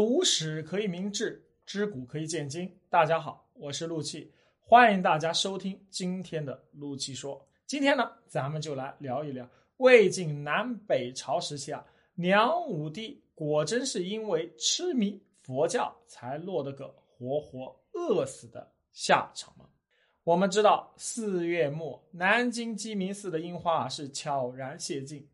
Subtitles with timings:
[0.00, 2.74] 读史可以明志，知古可以鉴今。
[2.88, 7.46] 大家好，我是陆气，欢迎大家收听今天的陆气说。
[7.66, 11.84] 今天呢，咱们就来聊一聊魏晋南北朝时期啊，
[12.14, 19.66] 梁武帝果真是因为痴迷佛教才落得个活活饿死的下场吗？
[20.24, 25.28] 我们知道，四月末南京鸡鸣寺的樱花啊是悄然谢尽，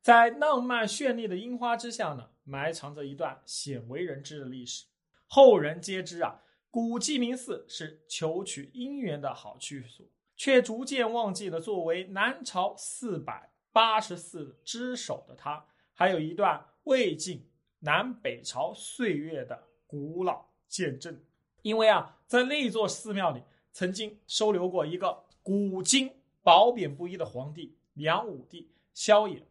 [0.00, 4.86] 在浪漫绚丽的樱花之下呢，埋藏着一段鲜为人知的历史。
[5.26, 10.10] 后人皆知啊，古鸡鸣寺是求取姻缘的好去处。
[10.34, 17.44] 却逐渐忘记了，作为南朝四百八十寺之首的他，还有一段魏晋
[17.80, 21.20] 南北朝岁月的古老见证。
[21.62, 26.08] 因为啊，在那座寺庙里，曾经收留过一个古今
[26.40, 29.42] 褒贬不一的皇帝梁武帝萧衍。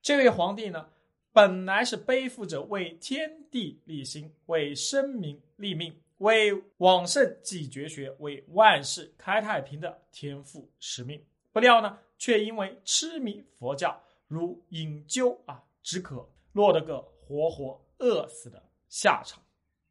[0.00, 0.88] 这位皇帝呢，
[1.32, 5.94] 本来是背负着为天地立心、为生民立命。
[6.18, 19.42] 为往圣继绝学，为万世开太平的天赋使命，不料呢，却因为痴迷佛教，如饮鸩啊止渴，落得个活活饿死的下场。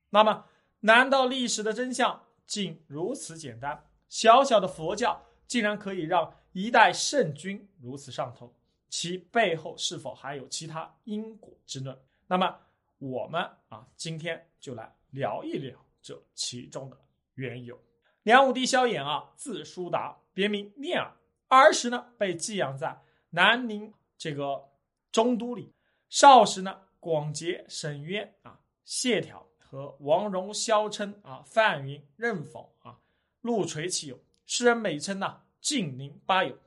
[0.09, 0.45] 那么，
[0.80, 3.83] 难道历史的真相竟如此简单？
[4.08, 8.55] 小小的佛教竟然可以让一代圣君如此上头？
[8.92, 11.97] 其背后是否还有其他因果之论？
[12.28, 12.59] 那么，
[13.00, 15.75] 我们啊，今天就来聊一聊。
[16.02, 16.98] 这其中的
[17.36, 17.80] 缘由，
[18.23, 21.16] 梁武帝萧衍啊，字叔达，别名念儿。
[21.48, 24.70] 儿时呢，被寄养在南宁这个
[25.11, 25.73] 中都里。
[26.09, 33.00] 少时呢，广结沈渊啊、谢眺和王戎、萧琛啊、范云、任讽啊，
[33.39, 34.20] 陆垂其友。
[34.45, 36.58] 世人美称呐“晋宁八友”。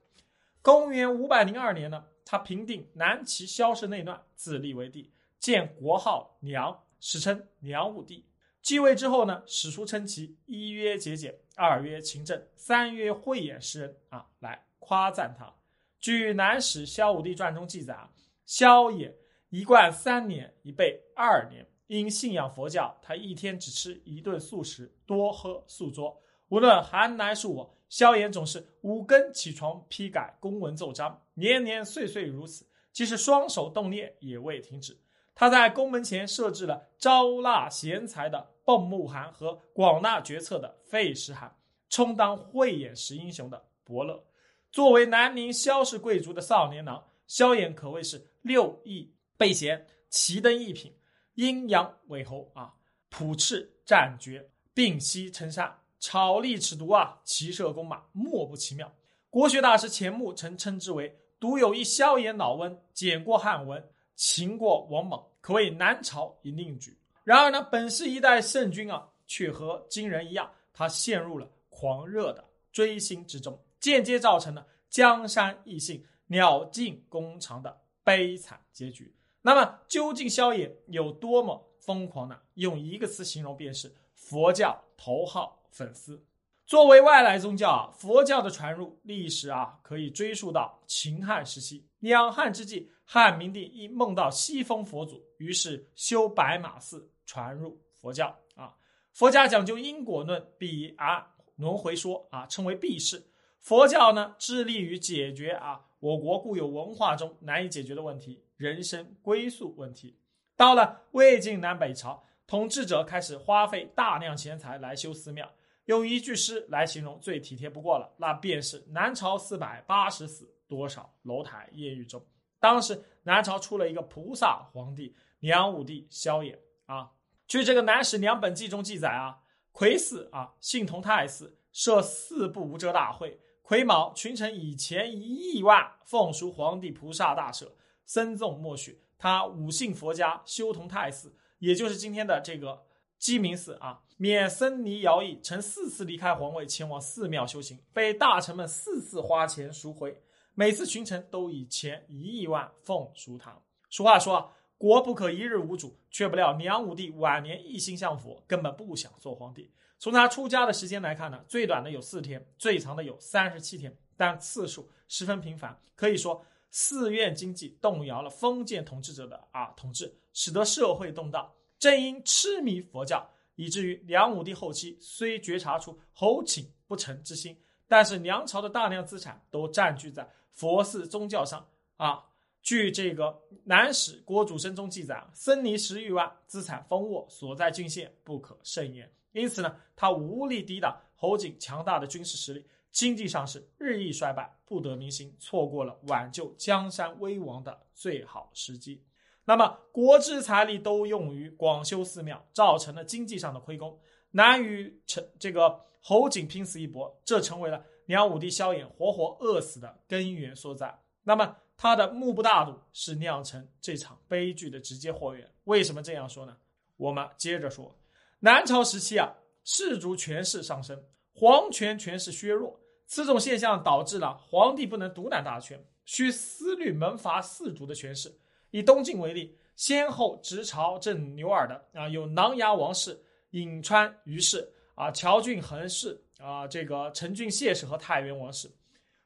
[0.62, 8.26] 公元五百零二年呢，他平定南齐萧氏内乱，自立为帝，建国号梁，史称梁武帝。
[8.60, 15.54] 继位之后呢，史书称其一曰节俭，二曰勤政，三曰慧眼识人啊，来夸赞他。
[16.00, 18.10] 据《南史萧武帝传》中记载啊，
[18.44, 19.12] 萧衍
[19.50, 26.20] 一贯三年一备二年，因信仰佛教，他一天只吃一顿素食，多喝素粥。
[26.48, 34.98] 无论寒来暑往，萧衍总是五更起床批改公文奏章，年年岁岁如此，即使双手动念也未停止。
[35.34, 41.56] 他在宫门前设置了招纳贤才的蚌木函和广纳决策的费时函，
[41.90, 44.24] 充当慧眼识英雄的伯乐。
[44.70, 50.94] 作为南宁萧氏贵族的少年郎，萧衍可谓是六艺备贤，奇登一品，
[51.34, 52.74] 阴阳为侯啊，
[53.08, 58.94] 普斥战绝，并悉称善，巧立尺牍啊，骑射弓马，莫不奇妙。
[59.30, 63.86] 国学大师钱穆曾称之为独有一萧衍老翁，简过汉文。
[64.14, 66.98] 秦过王猛，可谓南朝一另举。
[67.22, 79.14] 然而呢，本是一代圣君啊，却和今人一样，他陷入了狂热的追星之中，间接造成了江山易姓、鸟尽弓藏的悲惨结局。
[79.42, 82.40] 那么，究竟萧衍有多么疯狂呢？
[82.54, 86.24] 用一个词形容，便是佛教头号粉丝。
[86.66, 91.86] 作为外来宗教啊，佛教的传入历史啊，可以追溯到秦汉时期。
[91.98, 98.74] 两汉之际，汉明帝因梦到西风佛祖，于是修白马寺，传入佛教啊。
[99.12, 103.22] 佛家讲究因果论、彼啊轮回说啊，称为避世。
[103.60, 110.18] 佛教呢，致力于解决啊我国固有文化中难以解决的问题——人生归宿问题。
[110.56, 115.50] 到了魏晋南北朝，统治者开始花费大量钱财来修寺庙。
[115.86, 122.24] 用一句诗来形容最体贴不过了，那便是南朝四百八十寺，多少楼台烟雨中。
[122.58, 127.10] 当时南朝出了一个菩萨皇帝梁武帝萧衍啊。
[127.46, 129.38] 据这个《南史梁本纪》中记载啊，
[129.72, 137.68] 癸巳啊，信同泰寺设四部无遮大会，癸卯群臣以钱一亿万奉赎皇帝菩萨大赦，
[138.06, 139.02] 僧众默许。
[139.18, 142.86] 他五信佛家，修同泰寺，也就是今天的这个。
[143.24, 150.22] 鸡鸣寺啊，免僧尼徭役，曾四次离开皇位前往寺庙修行，被大臣们四次花钱赎回，
[150.52, 153.58] 每次群臣都以钱一亿万奉赎他。
[153.88, 159.72] 俗话说啊，国不可一日无主，却不料梁武帝晚年一心向佛，根本不想做皇帝。
[159.98, 171.50] 从他出家的时间来看呢，最短的有四天，最长的有三十七天，但次数十分频繁，可以说寺院经济动摇了封建统治者的啊统治，使得社会动荡。
[171.84, 177.54] 正因痴迷佛教，以至于梁武帝后期虽觉察出侯景不臣之心，
[177.86, 182.24] 但是梁朝的大量资产都占据在佛寺宗教上啊，
[182.62, 183.24] 据这个
[183.64, 189.12] 《南史郭主生》中记载，僧尼十余万，资产丰沃，所在郡县不可胜言。
[189.32, 199.02] 因此呢，他无力抵挡侯景强大的军事实力，经济上是日益衰败，不得民心，错过了挽救江山危亡的最好时机。
[199.46, 203.98] 那么，国之财力都用于广修寺庙，造成了经济上的亏空，
[204.30, 210.98] 难与成这个侯景拼死一搏，这成为了梁武帝萧衍活活饿死的根源所在。
[211.24, 215.50] 那么，他的目不大度是酿成这场悲剧的直接祸源。
[215.64, 216.56] 为什么这样说呢？
[216.96, 217.98] 我们接着说。
[218.40, 221.02] 南朝时期啊，氏族权势上升，
[221.34, 228.38] 皇权权势削弱，此种现象导致了皇帝不能独揽大权，需思虑门阀四族的权势。
[228.74, 233.16] 以东晋为例，先后执朝镇牛耳的啊，有琅琊王氏、
[233.52, 238.68] 颍川于氏啊、乔郡恒氏啊、这个陈郡谢氏和太原王氏。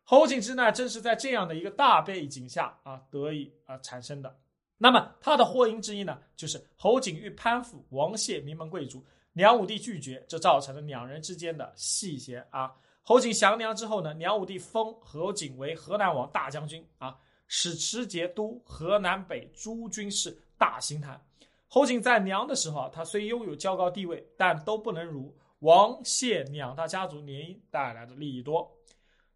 [0.04, 4.38] 侯景之难正是在这样的一个大背景下啊得以啊产生的。
[4.76, 9.02] 那么他的祸因之一呢，就是侯景欲攀附王谢名门贵族，
[9.32, 12.70] 梁武帝拒绝，这造成了两人之间的隙嫌啊。
[13.00, 17.16] 侯景降梁之后呢，梁武帝封侯景为河南王大将军啊，
[17.48, 21.20] 使持节都河南北诸军事、大行台。
[21.66, 28.70] 侯景在梁的时候啊，他虽拥有较高地位，但都不能如王谢两大家族联姻带来的利益多。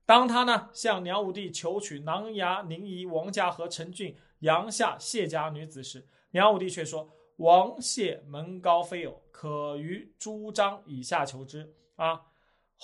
[0.06, 4.17] 当他呢向梁武帝求娶琅琊宁夷王家和陈郡。
[4.41, 7.08] 阳夏谢家女子时，梁武帝却说
[7.38, 12.20] ：“王谢门高非偶，可于朱张以下求之。”啊，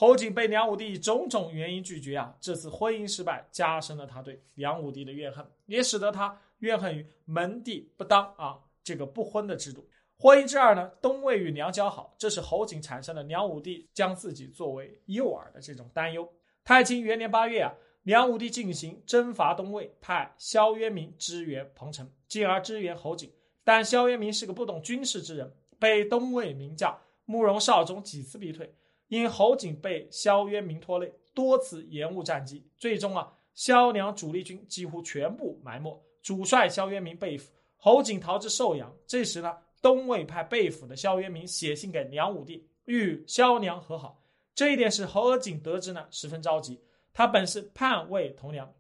[0.01, 9.85] 侯景被梁武帝以种种原因拒绝啊，这次婚姻失败，加深了他对梁武帝的怨恨，也使得他怨恨于门第不当啊这个不婚的制度。
[10.17, 16.33] 婚姻之二呢，东魏与梁交好，这是侯景产生了梁武帝将自己作为诱饵的这种担忧。
[16.63, 17.75] 太清元年八月啊。
[18.05, 23.29] 梁武帝进行征伐东魏，派萧渊明支援彭城，进而支援侯景。
[23.65, 28.73] 但萧渊明是个不懂军事之人，被东魏名将慕容绍宗几次逼退。
[29.09, 38.95] 因侯景被萧渊明拖累，多次延误战机，最终啊，萧梁主力军几乎全部埋没，主帅萧渊明被俘，侯景逃至寿阳。
[39.07, 44.23] 这时呢，东魏派被俘的萧渊明写信给梁武帝，与萧梁和好。
[44.55, 46.81] 这一点使侯景得知呢，十分着急。
[47.13, 48.73] 他本是叛魏同梁，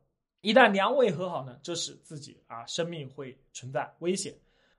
[0.42, 4.34] 一旦梁魏和好呢，这使自己啊生命会存在危险。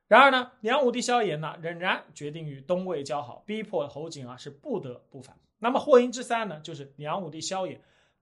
[0.09, 5.38] 然而呢，梁武帝萧衍呢仍然决定与东魏交好，逼迫侯景啊是不得不反。
[5.59, 7.77] 那么祸因之三呢，就是梁武帝萧衍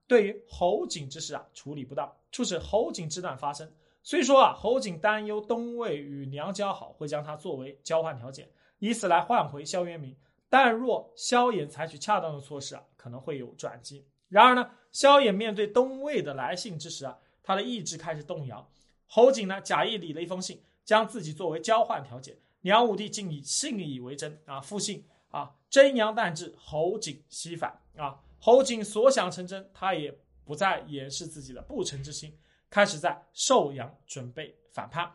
[0.06, 3.66] 对于侯景之事啊处理不当，促使侯景之乱发生。
[4.02, 8.46] 虽说啊侯景担忧东魏与梁交好会将他作为交换条件，
[8.80, 10.14] 以此来换回萧渊明，
[10.50, 14.04] 但若萧衍采取恰当的措施啊，可能会有转机。
[14.28, 18.70] 然而呢，萧衍面对东魏的来信之时啊，他的意志开始动摇。
[19.06, 22.34] 侯景呢，假意理了一封信，将自己作为交换条件。
[22.62, 28.18] 梁武帝竟以信以为真啊，复信啊，真阳旦至，侯景西返啊。
[28.40, 30.10] 侯景所想成真，他也
[30.46, 32.34] 不再掩饰自己的不臣之心，
[32.70, 35.14] 开始在寿阳准备反叛。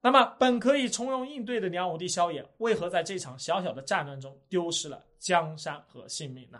[0.00, 6.58] 那么，本可以从容应对的梁武帝萧衍，为何在这场小小的战乱中丢失了江山和性命呢？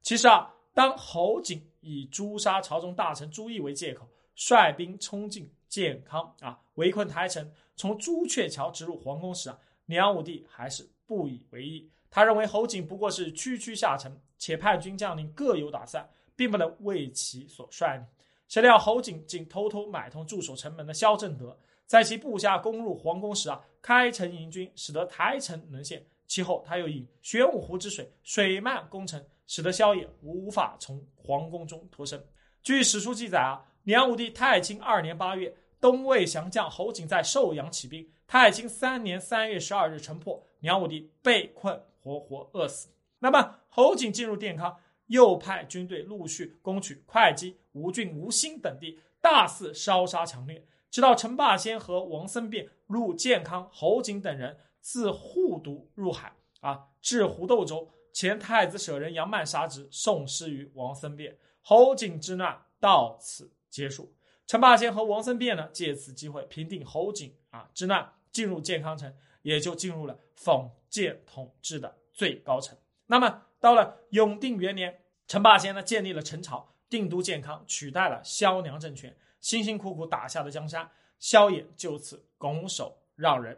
[0.00, 0.54] 其实啊。
[0.72, 11.90] 当侯景以诛杀朝中大臣朱毅为借口，率兵冲进健康啊，围困台城，从朱雀桥直入皇宫时啊，梁武帝还是不以为意。
[12.10, 18.04] 他认为侯景不过是区区下臣，且叛军将领各有打算，并不能为其所率领。
[18.48, 26.04] 谁料侯景竟偷偷买通驻守城门的萧正德，在其部下攻入皇宫时啊，开城迎军，使得台城沦陷。
[26.26, 29.24] 其后他又以玄武湖之水水漫攻城。
[29.50, 32.24] 使得萧衍无法从皇宫中脱身。
[32.62, 38.08] 据史书记载啊，梁武帝太清二年八月，东魏降将侯景在寿阳起兵。
[38.26, 42.90] 太清三年三月十二日城破，梁武帝被困，活活饿死。
[43.18, 50.64] 那么侯景进入殿康，又派军队陆续攻取会稽、吴郡、吴兴等地，大肆烧杀抢掠。
[50.90, 57.90] 直到陈霸先和王僧辩入建康，侯景等人自护都入海啊，至湖豆州。
[58.12, 61.38] 前太子舍人杨曼杀之，送尸于王僧辩。
[61.62, 64.12] 侯景之乱到此结束。
[64.50, 72.76] 陈霸先和王僧辩呢，借此机会平定侯景啊之难，进入建康城，也就进入了封建统治的最高层。
[73.06, 80.90] 那么到了永定元年，陈霸先呢建立了陈朝，定都建康，取代了萧梁政权，辛辛苦苦打下的江山，
[81.20, 83.56] 萧衍就此拱手让人。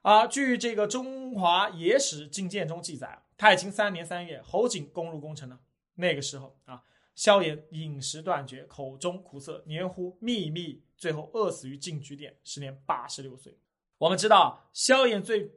[0.00, 3.22] 啊，据这个《中华野史进鉴》中记载。
[3.36, 5.60] 太清三年三月，侯景攻入宫城了。
[5.96, 6.82] 那个时候啊，
[7.20, 13.54] 萧衍饮食断绝，口中苦涩，黏糊密密，最后饿死于禁居殿，时年八十六岁。
[13.98, 15.52] 我们知道，萧衍最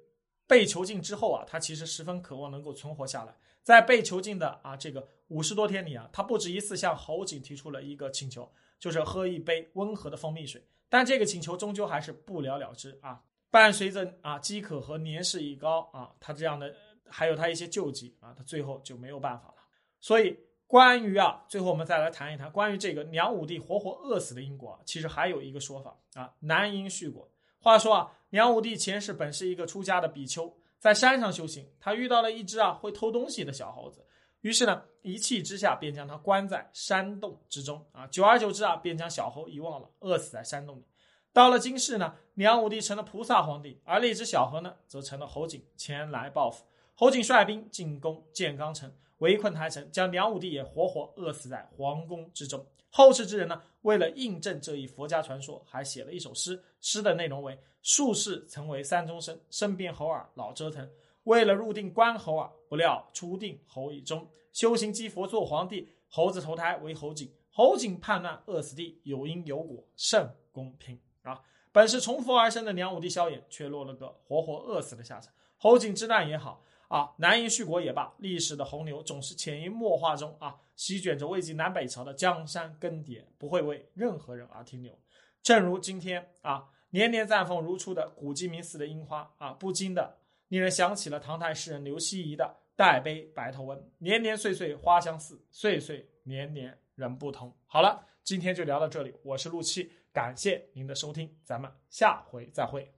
[0.45, 3.33] 被囚禁之后啊，他其实十分渴望能够存活下来。
[3.61, 10.61] 在被囚禁的啊这个五十多天里啊，他不止一次向侯景提出了一个请求，就是喝一杯温和的蜂蜜水。
[10.89, 13.23] 但这个请求终究还是不了了之啊。
[13.49, 16.75] 伴随着啊饥渴和年事已高啊，他这样的
[17.07, 19.55] 还有他一些救济啊，他最后就没有办法了。
[20.01, 27.29] 所以关于啊，最后我们再来谈一谈关于这个梁武帝活活饿死的因果，其实还有一个说法啊，南因续果。
[27.59, 30.53] 话说啊，梁武帝前世本是一个出家的比丘。
[30.79, 34.05] 在山上修行，他遇到了一只啊会偷东西的小猴子，
[34.41, 40.83] 于是呢一气之下便将它关在山洞之中啊，久而久之啊便将小猴遗忘了，饿死在山洞里。
[41.31, 46.65] 到了今世呢，梁武帝成了菩萨皇帝，而那只小猴呢则成了侯景前来报复。
[46.95, 48.93] 侯景率兵进攻建刚城，
[49.23, 52.65] 围困台城，将梁武帝也活活饿死在皇宫之中。
[52.89, 57.57] 后世之人呢，为了印证这一佛家传说，还写了一首诗，诗的内容为。
[57.81, 60.89] 术士曾为山中生，身边猴儿老折腾。
[61.23, 64.27] 为了入定关猴儿，不料初定猴已终。
[64.51, 67.31] 修行积佛做皇帝，猴子投胎为侯景。
[67.49, 71.41] 侯景叛乱饿死地，有因有果，甚公平啊！
[71.71, 75.33] 本是从佛而生的梁武帝萧衍，却落了个活活饿死的下场。
[75.55, 76.61] 侯景之难也好
[76.93, 84.97] 啊，南因续国也罢，历史的洪流总是潜移默化中啊，席卷着魏晋南北朝的江山更迭，不会为任何人而停留。
[85.41, 86.69] 正如今天啊。
[86.93, 90.15] 年年绽放如初的古鸡鸣寺的樱花啊，不禁的
[90.49, 97.51] 令人想起了唐代诗人刘希夷的“代悲白头翁，年年岁岁花相似，岁岁年年人不同”。
[97.65, 102.93] 好了，今天就聊到这里，我是陆七，感谢您的收听，咱们下回再会。